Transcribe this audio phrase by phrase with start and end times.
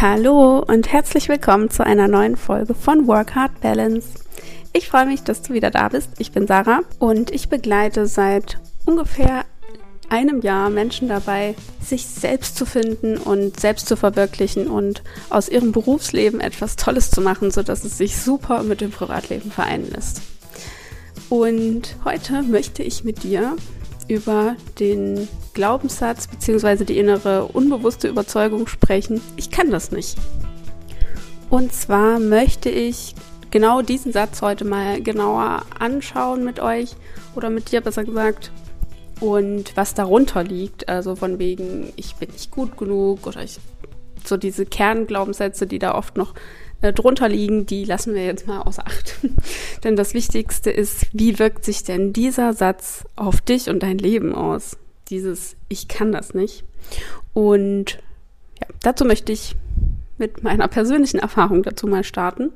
[0.00, 4.10] Hallo und herzlich willkommen zu einer neuen Folge von Work Hard Balance.
[4.72, 6.10] Ich freue mich, dass du wieder da bist.
[6.18, 9.44] Ich bin Sarah und ich begleite seit ungefähr
[10.08, 15.72] einem Jahr Menschen dabei, sich selbst zu finden und selbst zu verwirklichen und aus ihrem
[15.72, 20.22] Berufsleben etwas Tolles zu machen, sodass es sich super mit dem Privatleben vereinen lässt.
[21.28, 23.56] Und heute möchte ich mit dir
[24.08, 26.84] über den Glaubenssatz bzw.
[26.84, 30.16] die innere unbewusste Überzeugung sprechen, ich kann das nicht.
[31.50, 33.14] Und zwar möchte ich
[33.50, 36.94] genau diesen Satz heute mal genauer anschauen mit euch
[37.34, 38.52] oder mit dir besser gesagt
[39.20, 43.58] und was darunter liegt, also von wegen ich bin nicht gut genug oder ich
[44.24, 46.34] so diese Kernglaubenssätze, die da oft noch
[46.80, 49.18] äh, drunter liegen, die lassen wir jetzt mal außer Acht.
[49.84, 54.34] denn das Wichtigste ist, wie wirkt sich denn dieser Satz auf dich und dein Leben
[54.34, 54.76] aus?
[55.08, 56.64] Dieses Ich kann das nicht.
[57.34, 57.98] Und
[58.60, 59.56] ja, dazu möchte ich
[60.18, 62.50] mit meiner persönlichen Erfahrung dazu mal starten.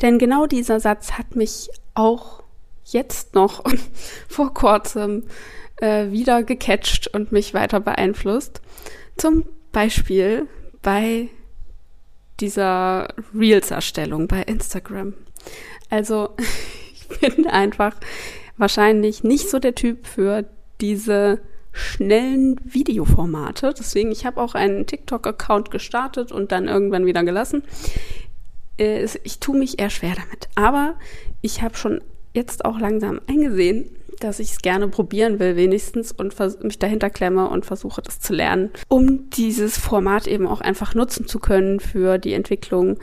[0.00, 2.42] Denn genau dieser Satz hat mich auch
[2.84, 3.62] jetzt noch
[4.28, 5.24] vor kurzem
[5.76, 8.60] äh, wieder gecatcht und mich weiter beeinflusst.
[9.16, 10.48] Zum Beispiel
[10.80, 11.28] bei
[12.40, 15.14] dieser Reels-Erstellung bei Instagram.
[15.90, 16.30] Also
[16.92, 17.94] ich bin einfach
[18.56, 20.44] wahrscheinlich nicht so der Typ für
[20.80, 21.40] diese
[21.72, 23.74] schnellen Videoformate.
[23.76, 27.62] Deswegen, ich habe auch einen TikTok-Account gestartet und dann irgendwann wieder gelassen.
[28.78, 30.48] Äh, ich tue mich eher schwer damit.
[30.54, 30.96] Aber
[31.40, 32.02] ich habe schon
[32.34, 33.90] jetzt auch langsam eingesehen,
[34.22, 38.32] dass ich es gerne probieren will, wenigstens, und mich dahinter klemme und versuche, das zu
[38.32, 42.98] lernen, um dieses Format eben auch einfach nutzen zu können für die Entwicklung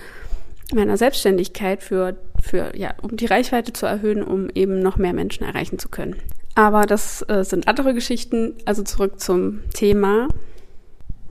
[0.74, 5.44] meiner Selbstständigkeit, für, für, ja, um die Reichweite zu erhöhen, um eben noch mehr Menschen
[5.44, 6.16] erreichen zu können.
[6.56, 10.28] Aber das äh, sind andere Geschichten, also zurück zum Thema.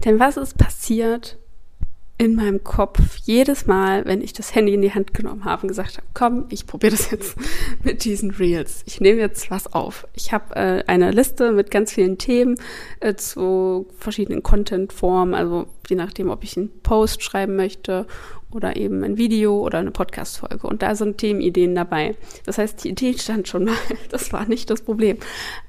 [0.04, 1.38] Denn was ist passiert,
[2.18, 5.68] in meinem Kopf jedes Mal, wenn ich das Handy in die Hand genommen habe und
[5.68, 7.36] gesagt habe, komm, ich probiere das jetzt
[7.84, 8.82] mit diesen Reels.
[8.86, 10.06] Ich nehme jetzt was auf.
[10.14, 12.56] Ich habe äh, eine Liste mit ganz vielen Themen
[12.98, 18.06] äh, zu verschiedenen Content-Formen, also je nachdem, ob ich einen Post schreiben möchte
[18.50, 20.66] oder eben ein Video oder eine Podcast-Folge.
[20.66, 22.16] Und da sind Themenideen dabei.
[22.46, 23.74] Das heißt, die Idee stand schon mal.
[24.10, 25.18] Das war nicht das Problem.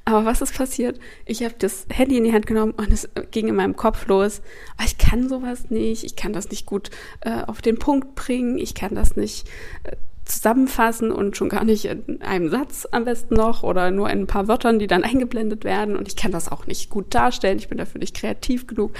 [0.05, 0.99] Aber was ist passiert?
[1.25, 4.41] Ich habe das Handy in die Hand genommen und es ging in meinem Kopf los.
[4.77, 6.03] Aber ich kann sowas nicht.
[6.03, 6.89] Ich kann das nicht gut
[7.21, 8.57] äh, auf den Punkt bringen.
[8.57, 9.47] Ich kann das nicht
[9.83, 14.21] äh, zusammenfassen und schon gar nicht in einem Satz am besten noch oder nur in
[14.21, 15.97] ein paar Wörtern, die dann eingeblendet werden.
[15.97, 17.57] Und ich kann das auch nicht gut darstellen.
[17.57, 18.93] Ich bin dafür nicht kreativ genug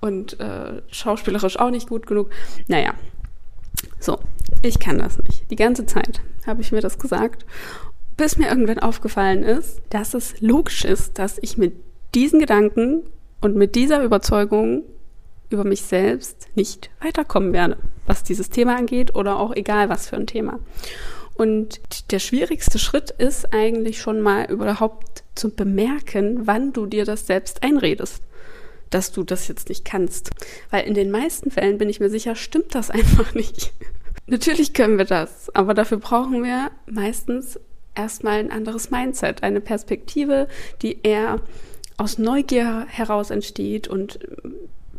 [0.00, 2.30] und äh, schauspielerisch auch nicht gut genug.
[2.68, 2.94] Naja,
[4.04, 4.18] so,
[4.62, 5.50] ich kann das nicht.
[5.50, 7.44] Die ganze Zeit habe ich mir das gesagt,
[8.16, 11.74] bis mir irgendwann aufgefallen ist, dass es logisch ist, dass ich mit
[12.14, 13.02] diesen Gedanken
[13.40, 14.84] und mit dieser Überzeugung
[15.50, 17.76] über mich selbst nicht weiterkommen werde,
[18.06, 20.60] was dieses Thema angeht oder auch egal was für ein Thema.
[21.34, 27.26] Und der schwierigste Schritt ist eigentlich schon mal überhaupt zu bemerken, wann du dir das
[27.26, 28.22] selbst einredest
[28.90, 30.30] dass du das jetzt nicht kannst.
[30.70, 33.72] Weil in den meisten Fällen bin ich mir sicher, stimmt das einfach nicht.
[34.26, 37.60] Natürlich können wir das, aber dafür brauchen wir meistens
[37.94, 40.48] erstmal ein anderes Mindset, eine Perspektive,
[40.82, 41.40] die eher
[41.96, 44.18] aus Neugier heraus entsteht und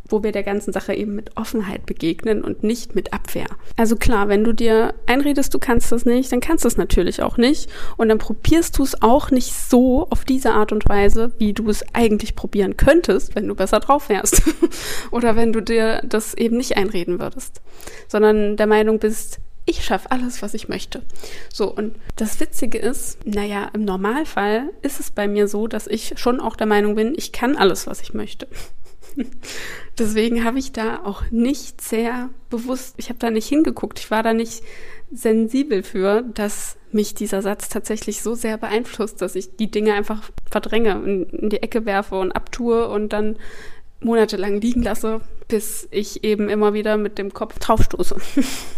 [0.07, 3.47] wo wir der ganzen Sache eben mit Offenheit begegnen und nicht mit Abwehr.
[3.75, 7.21] Also klar, wenn du dir einredest, du kannst das nicht, dann kannst du es natürlich
[7.21, 11.31] auch nicht und dann probierst du es auch nicht so auf diese Art und Weise,
[11.37, 14.43] wie du es eigentlich probieren könntest, wenn du besser drauf wärst
[15.11, 17.61] oder wenn du dir das eben nicht einreden würdest,
[18.07, 21.01] sondern der Meinung bist, ich schaffe alles, was ich möchte.
[21.51, 26.13] So, und das Witzige ist, naja, im Normalfall ist es bei mir so, dass ich
[26.17, 28.47] schon auch der Meinung bin, ich kann alles, was ich möchte.
[29.97, 34.23] Deswegen habe ich da auch nicht sehr bewusst, ich habe da nicht hingeguckt, ich war
[34.23, 34.63] da nicht
[35.11, 40.29] sensibel für, dass mich dieser Satz tatsächlich so sehr beeinflusst, dass ich die Dinge einfach
[40.49, 43.37] verdränge, in, in die Ecke werfe und abtue und dann
[43.99, 48.17] monatelang liegen lasse, bis ich eben immer wieder mit dem Kopf draufstoße.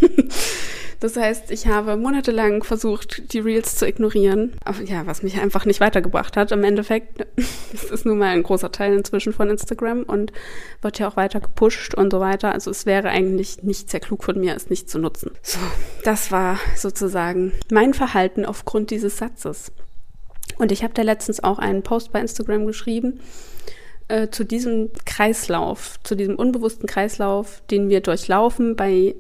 [1.00, 4.54] Das heißt, ich habe monatelang versucht, die Reels zu ignorieren.
[4.86, 6.52] Ja, was mich einfach nicht weitergebracht hat.
[6.52, 7.28] Im Endeffekt
[7.74, 10.32] ist es nun mal ein großer Teil inzwischen von Instagram und
[10.82, 12.52] wird ja auch weiter gepusht und so weiter.
[12.52, 15.32] Also es wäre eigentlich nicht sehr klug von mir, es nicht zu nutzen.
[15.44, 15.60] So,
[16.04, 19.72] das war sozusagen mein Verhalten aufgrund dieses Satzes.
[20.58, 23.20] Und ich habe da letztens auch einen Post bei Instagram geschrieben
[24.08, 29.16] äh, zu diesem Kreislauf, zu diesem unbewussten Kreislauf, den wir durchlaufen bei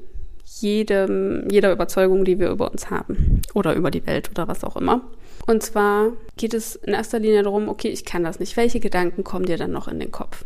[0.47, 4.75] jedem, jeder Überzeugung, die wir über uns haben oder über die Welt oder was auch
[4.75, 5.01] immer.
[5.45, 8.57] Und zwar geht es in erster Linie darum, okay, ich kann das nicht.
[8.57, 10.45] Welche Gedanken kommen dir dann noch in den Kopf?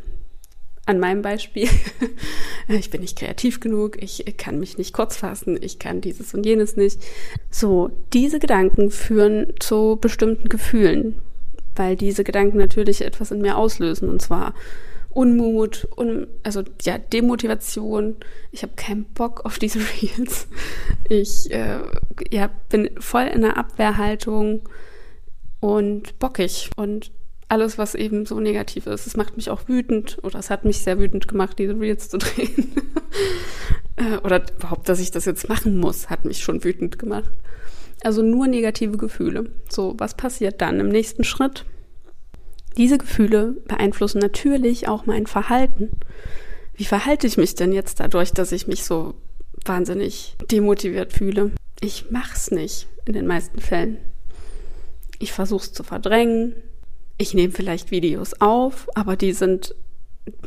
[0.86, 1.70] an meinem Beispiel.
[2.68, 6.46] ich bin nicht kreativ genug, ich kann mich nicht kurz fassen, ich kann dieses und
[6.46, 7.00] jenes nicht.
[7.50, 11.16] So, diese Gedanken führen zu bestimmten Gefühlen,
[11.76, 14.54] weil diese Gedanken natürlich etwas in mir auslösen und zwar
[15.14, 18.16] Unmut, un, also ja, Demotivation.
[18.52, 20.48] Ich habe keinen Bock auf diese Reels.
[21.10, 21.80] Ich äh,
[22.32, 24.68] ja, bin voll in der Abwehrhaltung
[25.60, 27.12] und bockig und
[27.50, 29.08] alles, was eben so negativ ist.
[29.08, 32.18] Es macht mich auch wütend oder es hat mich sehr wütend gemacht, diese Reels zu
[32.20, 32.72] drehen.
[33.98, 37.30] Äh, oder überhaupt, dass ich das jetzt machen muss, hat mich schon wütend gemacht.
[38.04, 39.52] Also nur negative Gefühle.
[39.70, 41.66] So, was passiert dann im nächsten Schritt?
[42.78, 45.92] Diese Gefühle beeinflussen natürlich auch mein Verhalten.
[46.74, 49.14] Wie verhalte ich mich denn jetzt dadurch, dass ich mich so
[49.66, 51.52] wahnsinnig demotiviert fühle?
[51.80, 53.98] Ich mach's nicht in den meisten Fällen.
[55.20, 56.56] Ich versuch's zu verdrängen.
[57.18, 59.76] Ich nehme vielleicht Videos auf, aber die sind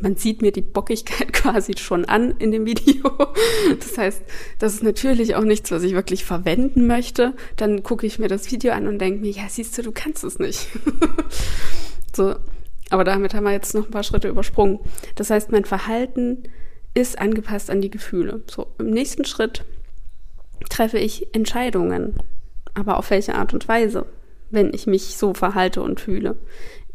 [0.01, 3.11] man sieht mir die Bockigkeit quasi schon an in dem Video.
[3.79, 4.23] Das heißt,
[4.59, 7.35] das ist natürlich auch nichts, was ich wirklich verwenden möchte.
[7.57, 10.25] Dann gucke ich mir das Video an und denke mir, ja, siehst du, du kannst
[10.25, 10.69] es nicht.
[12.15, 12.37] So,
[12.91, 14.79] aber damit haben wir jetzt noch ein paar Schritte übersprungen.
[15.17, 16.45] Das heißt, mein Verhalten
[16.95, 18.43] ist angepasst an die Gefühle.
[18.49, 19.65] So, im nächsten Schritt
[20.71, 22.17] treffe ich Entscheidungen.
[22.75, 24.07] Aber auf welche Art und Weise,
[24.51, 26.37] wenn ich mich so verhalte und fühle?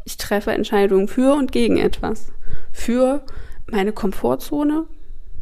[0.04, 2.32] Ich treffe Entscheidungen für und gegen etwas.
[2.72, 3.24] Für
[3.66, 4.86] meine Komfortzone,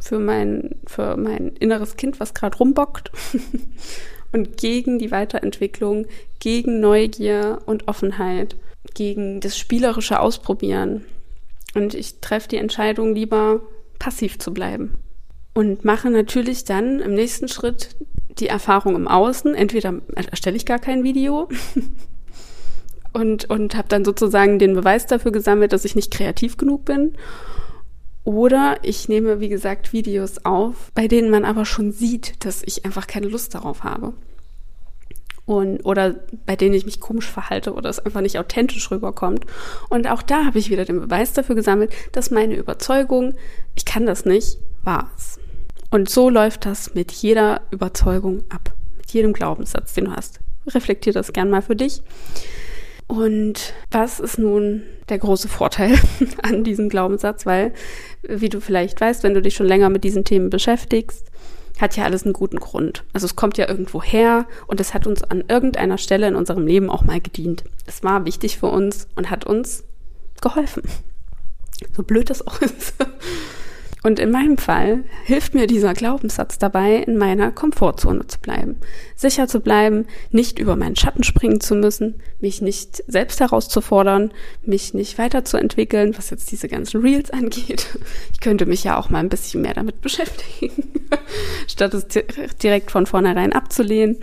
[0.00, 3.10] für mein, für mein inneres Kind, was gerade rumbockt.
[4.32, 6.06] und gegen die Weiterentwicklung,
[6.38, 8.56] gegen Neugier und Offenheit
[8.94, 11.04] gegen das spielerische Ausprobieren.
[11.74, 13.60] Und ich treffe die Entscheidung, lieber
[13.98, 14.94] passiv zu bleiben.
[15.54, 17.96] Und mache natürlich dann im nächsten Schritt
[18.38, 19.54] die Erfahrung im Außen.
[19.54, 21.48] Entweder erstelle ich gar kein Video
[23.12, 27.14] und, und habe dann sozusagen den Beweis dafür gesammelt, dass ich nicht kreativ genug bin.
[28.24, 32.84] Oder ich nehme, wie gesagt, Videos auf, bei denen man aber schon sieht, dass ich
[32.84, 34.12] einfach keine Lust darauf habe
[35.48, 39.46] und oder bei denen ich mich komisch verhalte oder es einfach nicht authentisch rüberkommt.
[39.88, 43.34] Und auch da habe ich wieder den Beweis dafür gesammelt, dass meine Überzeugung,
[43.74, 45.40] ich kann das nicht, war es.
[45.90, 50.38] Und so läuft das mit jeder Überzeugung ab, mit jedem Glaubenssatz, den du hast.
[50.66, 52.02] Reflektier das gern mal für dich.
[53.08, 55.98] Und was ist nun der große Vorteil
[56.42, 57.46] an diesem Glaubenssatz?
[57.46, 57.72] Weil,
[58.22, 61.26] wie du vielleicht weißt, wenn du dich schon länger mit diesen Themen beschäftigst,
[61.80, 63.04] hat ja alles einen guten Grund.
[63.12, 66.66] Also es kommt ja irgendwo her und es hat uns an irgendeiner Stelle in unserem
[66.66, 67.64] Leben auch mal gedient.
[67.86, 69.84] Es war wichtig für uns und hat uns
[70.42, 70.82] geholfen.
[71.96, 72.94] So blöd das auch ist.
[74.02, 78.76] Und in meinem Fall hilft mir dieser Glaubenssatz dabei, in meiner Komfortzone zu bleiben.
[79.16, 84.94] Sicher zu bleiben, nicht über meinen Schatten springen zu müssen, mich nicht selbst herauszufordern, mich
[84.94, 87.98] nicht weiterzuentwickeln, was jetzt diese ganzen Reels angeht.
[88.32, 90.92] Ich könnte mich ja auch mal ein bisschen mehr damit beschäftigen,
[91.66, 92.06] statt es
[92.62, 94.18] direkt von vornherein abzulehnen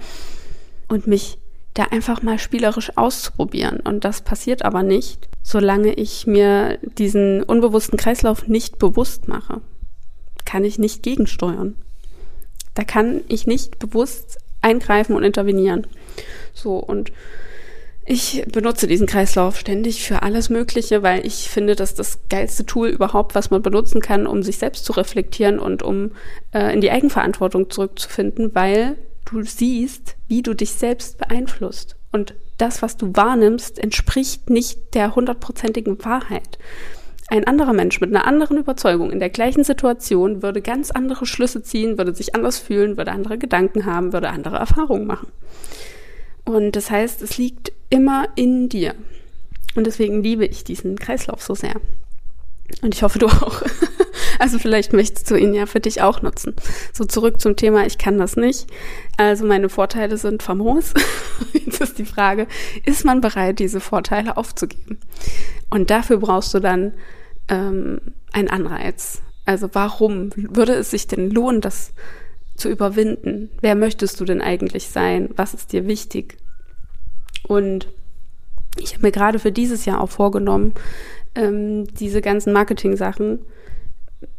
[0.88, 1.38] und mich
[1.75, 3.81] da einfach mal spielerisch auszuprobieren.
[3.81, 9.62] Und das passiert aber nicht, solange ich mir diesen unbewussten Kreislauf nicht bewusst mache.
[10.45, 11.75] Kann ich nicht gegensteuern.
[12.74, 15.86] Da kann ich nicht bewusst eingreifen und intervenieren.
[16.54, 17.12] So, und
[18.06, 22.88] ich benutze diesen Kreislauf ständig für alles Mögliche, weil ich finde, dass das geilste Tool
[22.88, 26.11] überhaupt, was man benutzen kann, um sich selbst zu reflektieren und um
[26.54, 28.95] äh, in die Eigenverantwortung zurückzufinden, weil
[29.26, 31.96] du siehst, wie du dich selbst beeinflusst.
[32.12, 36.58] Und das, was du wahrnimmst, entspricht nicht der hundertprozentigen Wahrheit.
[37.28, 41.64] Ein anderer Mensch mit einer anderen Überzeugung in der gleichen Situation würde ganz andere Schlüsse
[41.64, 45.32] ziehen, würde sich anders fühlen, würde andere Gedanken haben, würde andere Erfahrungen machen.
[46.44, 48.94] Und das heißt, es liegt immer in dir.
[49.76, 51.74] Und deswegen liebe ich diesen Kreislauf so sehr.
[52.82, 53.64] Und ich hoffe, du auch.
[54.39, 56.56] Also vielleicht möchtest du ihn ja für dich auch nutzen.
[56.94, 58.68] So zurück zum Thema, ich kann das nicht.
[59.18, 60.94] Also meine Vorteile sind famos.
[61.54, 62.47] Jetzt ist die Frage,
[62.85, 64.99] ist man bereit, diese Vorteile aufzugeben?
[65.69, 66.94] Und dafür brauchst du dann
[67.49, 67.99] ähm,
[68.31, 69.21] einen Anreiz.
[69.45, 71.94] Also warum würde es sich denn lohnen, das
[72.56, 73.49] zu überwinden?
[73.61, 75.30] Wer möchtest du denn eigentlich sein?
[75.35, 76.37] Was ist dir wichtig?
[77.47, 77.87] Und
[78.77, 80.73] ich habe mir gerade für dieses Jahr auch vorgenommen,
[81.35, 83.39] ähm, diese ganzen Marketing-Sachen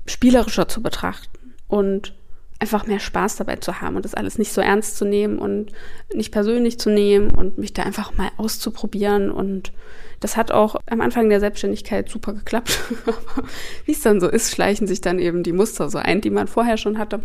[0.07, 2.15] spielerischer zu betrachten und
[2.59, 5.73] einfach mehr Spaß dabei zu haben und das alles nicht so ernst zu nehmen und
[6.15, 9.31] nicht persönlich zu nehmen und mich da einfach mal auszuprobieren.
[9.31, 9.73] Und
[10.21, 12.81] das hat auch am Anfang der Selbstständigkeit super geklappt.
[13.85, 16.49] Wie es dann so ist, schleichen sich dann eben die Muster so ein, die man
[16.49, 17.21] vorher schon hatte.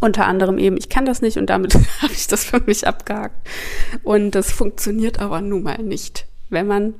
[0.00, 3.46] Unter anderem eben, ich kann das nicht und damit habe ich das für mich abgehakt.
[4.02, 6.94] Und das funktioniert aber nun mal nicht, wenn man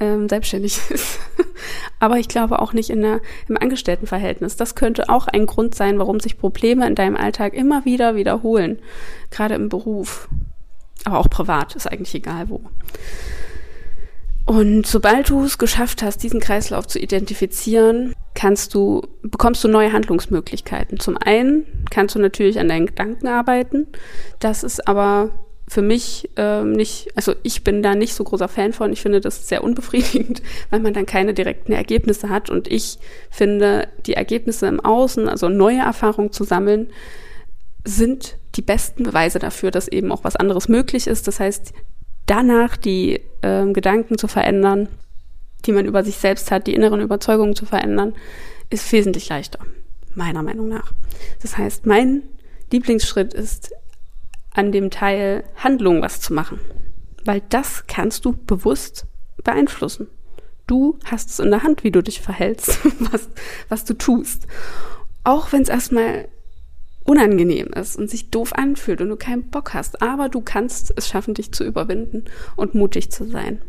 [0.00, 1.18] ähm, selbstständig ist.
[2.00, 4.56] Aber ich glaube auch nicht in der, im Angestelltenverhältnis.
[4.56, 8.78] Das könnte auch ein Grund sein, warum sich Probleme in deinem Alltag immer wieder wiederholen.
[9.30, 10.28] Gerade im Beruf.
[11.04, 12.62] Aber auch privat, ist eigentlich egal wo.
[14.46, 19.92] Und sobald du es geschafft hast, diesen Kreislauf zu identifizieren, kannst du, bekommst du neue
[19.92, 21.00] Handlungsmöglichkeiten.
[21.00, 23.86] Zum einen kannst du natürlich an deinen Gedanken arbeiten.
[24.40, 25.30] Das ist aber
[25.66, 28.92] für mich ähm, nicht, also ich bin da nicht so großer Fan von.
[28.92, 32.50] Ich finde das sehr unbefriedigend, weil man dann keine direkten Ergebnisse hat.
[32.50, 32.98] Und ich
[33.30, 36.90] finde, die Ergebnisse im Außen, also neue Erfahrungen zu sammeln,
[37.84, 41.26] sind die besten Beweise dafür, dass eben auch was anderes möglich ist.
[41.28, 41.72] Das heißt,
[42.26, 44.88] danach die ähm, Gedanken zu verändern,
[45.66, 48.14] die man über sich selbst hat, die inneren Überzeugungen zu verändern,
[48.70, 49.60] ist wesentlich leichter,
[50.14, 50.92] meiner Meinung nach.
[51.40, 52.22] Das heißt, mein
[52.70, 53.72] Lieblingsschritt ist
[54.54, 56.58] an dem Teil Handlung was zu machen.
[57.24, 59.06] Weil das kannst du bewusst
[59.42, 60.08] beeinflussen.
[60.66, 62.78] Du hast es in der Hand, wie du dich verhältst,
[63.12, 63.28] was,
[63.68, 64.46] was du tust.
[65.22, 66.28] Auch wenn es erstmal
[67.04, 70.00] unangenehm ist und sich doof anfühlt und du keinen Bock hast.
[70.00, 72.24] Aber du kannst es schaffen, dich zu überwinden
[72.56, 73.60] und mutig zu sein.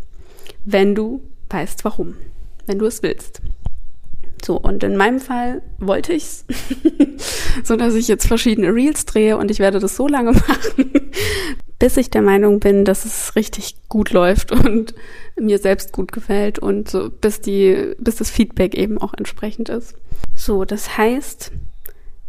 [0.63, 2.15] Wenn du weißt, warum.
[2.65, 3.41] Wenn du es willst.
[4.43, 6.45] So, und in meinem Fall wollte ich's,
[7.65, 10.91] so dass ich jetzt verschiedene Reels drehe und ich werde das so lange machen,
[11.79, 14.93] bis ich der Meinung bin, dass es richtig gut läuft und
[15.39, 19.95] mir selbst gut gefällt und so bis die, bis das Feedback eben auch entsprechend ist.
[20.35, 21.51] So, das heißt,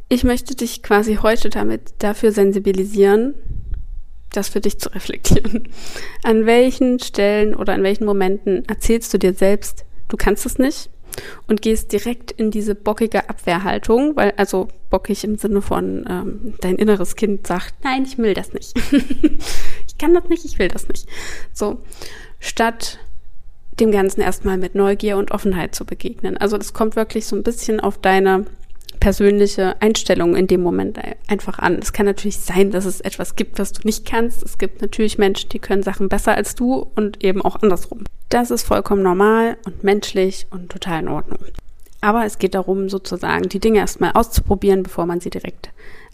[0.08, 3.34] ich möchte dich quasi heute damit dafür sensibilisieren,
[4.32, 5.68] das für dich zu reflektieren.
[6.22, 10.90] An welchen Stellen oder an welchen Momenten erzählst du dir selbst, du kannst es nicht
[11.46, 16.76] und gehst direkt in diese bockige Abwehrhaltung, weil also bockig im Sinne von ähm, dein
[16.76, 18.74] inneres Kind sagt, nein, ich will das nicht.
[18.92, 21.08] ich kann das nicht, ich will das nicht.
[21.52, 21.80] So,
[22.38, 22.98] statt
[23.80, 26.36] dem Ganzen erstmal mit Neugier und Offenheit zu begegnen.
[26.36, 28.46] Also das kommt wirklich so ein bisschen auf deine
[29.00, 30.98] persönliche Einstellung in dem Moment
[31.28, 31.78] einfach an.
[31.80, 34.42] Es kann natürlich sein, dass es etwas gibt, was du nicht kannst.
[34.42, 38.04] Es gibt natürlich Menschen, die können Sachen besser als du und eben auch andersrum.
[38.28, 41.38] Das ist vollkommen normal und menschlich und total in Ordnung.
[42.00, 45.70] Aber es geht darum, sozusagen die Dinge erstmal auszuprobieren, bevor man sie direkt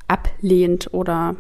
[0.09, 1.37] ablehnt oder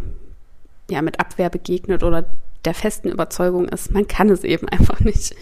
[0.91, 2.25] ja mit Abwehr begegnet oder
[2.65, 5.35] der festen Überzeugung ist, man kann es eben einfach nicht.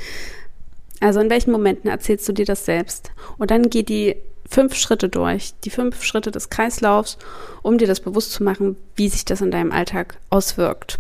[1.01, 3.11] Also in welchen Momenten erzählst du dir das selbst?
[3.39, 4.17] Und dann geh die
[4.49, 7.19] fünf Schritte durch, die fünf Schritte des Kreislaufs,
[7.63, 10.99] um dir das bewusst zu machen, wie sich das in deinem Alltag auswirkt.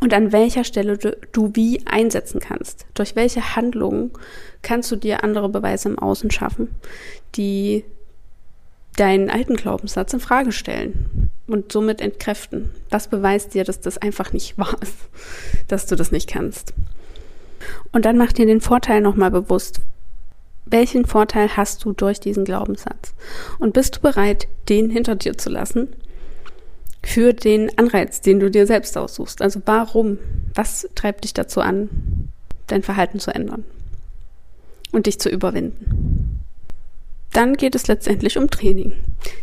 [0.00, 2.86] Und an welcher Stelle du, du wie einsetzen kannst.
[2.94, 4.10] Durch welche Handlungen
[4.62, 6.68] kannst du dir andere Beweise im Außen schaffen,
[7.36, 7.84] die
[8.96, 12.70] deinen alten Glaubenssatz in Frage stellen und somit entkräften.
[12.90, 14.96] Was beweist dir, dass das einfach nicht wahr ist,
[15.68, 16.74] dass du das nicht kannst?
[17.92, 19.80] Und dann mach dir den Vorteil nochmal bewusst
[20.66, 23.14] welchen Vorteil hast du durch diesen Glaubenssatz?
[23.58, 25.88] Und bist du bereit, den hinter dir zu lassen
[27.06, 29.42] für den Anreiz, den du dir selbst aussuchst?
[29.42, 30.18] Also warum?
[30.54, 31.88] Was treibt dich dazu an,
[32.66, 33.64] dein Verhalten zu ändern
[34.92, 36.40] und dich zu überwinden?
[37.32, 38.92] Dann geht es letztendlich um Training.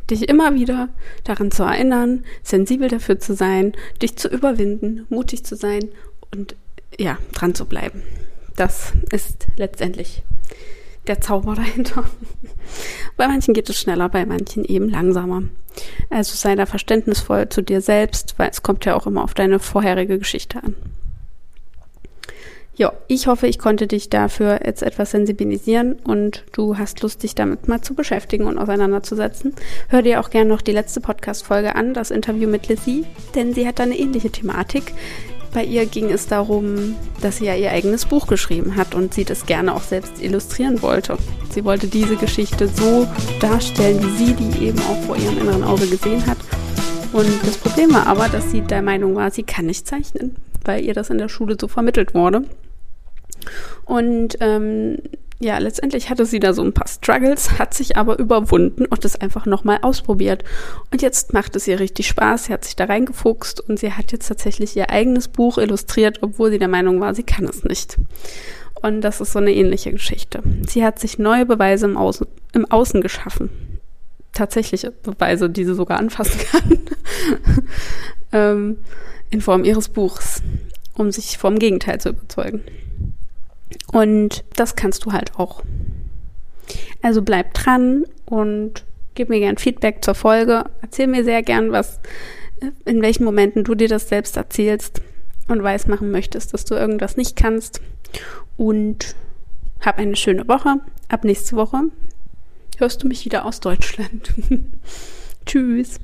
[0.09, 0.87] Dich immer wieder
[1.25, 5.89] daran zu erinnern, sensibel dafür zu sein, dich zu überwinden, mutig zu sein
[6.33, 6.55] und
[6.97, 8.01] ja, dran zu bleiben.
[8.55, 10.23] Das ist letztendlich
[11.07, 12.03] der Zauber dahinter.
[13.17, 15.43] bei manchen geht es schneller, bei manchen eben langsamer.
[16.09, 19.59] Also sei da verständnisvoll zu dir selbst, weil es kommt ja auch immer auf deine
[19.59, 20.75] vorherige Geschichte an.
[22.73, 27.35] Ja, ich hoffe, ich konnte dich dafür jetzt etwas sensibilisieren und du hast Lust, dich
[27.35, 29.53] damit mal zu beschäftigen und auseinanderzusetzen.
[29.89, 33.05] Hör dir auch gerne noch die letzte Podcast-Folge an, das Interview mit Lizzie,
[33.35, 34.93] denn sie hat da eine ähnliche Thematik.
[35.53, 39.25] Bei ihr ging es darum, dass sie ja ihr eigenes Buch geschrieben hat und sie
[39.25, 41.17] das gerne auch selbst illustrieren wollte.
[41.53, 43.05] Sie wollte diese Geschichte so
[43.41, 46.37] darstellen, wie sie die eben auch vor ihrem inneren Auge gesehen hat.
[47.11, 50.85] Und das Problem war aber, dass sie der Meinung war, sie kann nicht zeichnen, weil
[50.85, 52.43] ihr das in der Schule so vermittelt wurde.
[53.83, 54.99] Und ähm,
[55.41, 59.15] ja, letztendlich hatte sie da so ein paar Struggles, hat sich aber überwunden und es
[59.15, 60.43] einfach nochmal ausprobiert.
[60.91, 62.45] Und jetzt macht es ihr richtig Spaß.
[62.45, 66.51] Sie hat sich da reingefuchst und sie hat jetzt tatsächlich ihr eigenes Buch illustriert, obwohl
[66.51, 67.97] sie der Meinung war, sie kann es nicht.
[68.83, 70.43] Und das ist so eine ähnliche Geschichte.
[70.67, 73.49] Sie hat sich neue Beweise im Außen, im Außen geschaffen.
[74.33, 76.79] Tatsächliche Beweise, die sie sogar anfassen kann.
[78.31, 78.77] ähm,
[79.31, 80.43] in Form ihres Buchs,
[80.93, 82.61] um sich vom Gegenteil zu überzeugen.
[83.91, 85.63] Und das kannst du halt auch.
[87.01, 90.65] Also bleib dran und gib mir gern Feedback zur Folge.
[90.81, 91.99] Erzähl mir sehr gern, was,
[92.85, 95.01] in welchen Momenten du dir das selbst erzählst
[95.47, 97.81] und weiß machen möchtest, dass du irgendwas nicht kannst.
[98.57, 99.15] und
[99.81, 100.75] hab eine schöne Woche.
[101.09, 101.83] Ab nächste Woche
[102.77, 104.33] hörst du mich wieder aus Deutschland.
[105.45, 105.99] Tschüss.